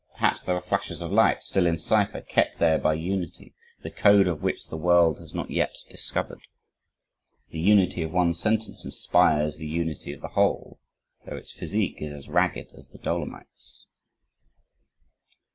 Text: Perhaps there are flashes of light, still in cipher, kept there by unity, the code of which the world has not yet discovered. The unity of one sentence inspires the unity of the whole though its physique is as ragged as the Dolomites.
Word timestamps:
Perhaps 0.13 0.45
there 0.45 0.55
are 0.55 0.61
flashes 0.61 1.03
of 1.03 1.11
light, 1.11 1.43
still 1.43 1.67
in 1.67 1.77
cipher, 1.77 2.21
kept 2.21 2.57
there 2.57 2.79
by 2.79 2.95
unity, 2.95 3.53
the 3.83 3.91
code 3.91 4.25
of 4.27 4.41
which 4.41 4.65
the 4.67 4.75
world 4.75 5.19
has 5.19 5.35
not 5.35 5.51
yet 5.51 5.75
discovered. 5.91 6.41
The 7.51 7.59
unity 7.59 8.01
of 8.01 8.11
one 8.11 8.33
sentence 8.33 8.83
inspires 8.83 9.57
the 9.57 9.67
unity 9.67 10.11
of 10.11 10.21
the 10.21 10.29
whole 10.29 10.79
though 11.27 11.37
its 11.37 11.51
physique 11.51 12.01
is 12.01 12.13
as 12.15 12.29
ragged 12.29 12.71
as 12.75 12.87
the 12.89 12.97
Dolomites. 12.97 13.85